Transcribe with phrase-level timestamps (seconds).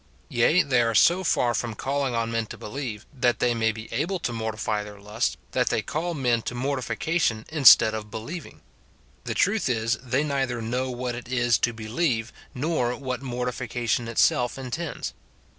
[0.29, 3.87] Yea, they are so far from calling on men to believe, that they may be
[3.93, 8.61] able to mortify their lusts, that they call men to mortification instead of believing.
[9.25, 14.57] The truth is, they neither know what it is to believe, nor what mortification itself
[14.57, 15.13] intends.